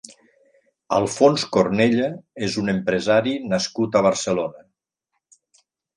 [0.95, 2.09] Alfons Cornella
[2.47, 4.67] és un empresari nascut a Barcelona.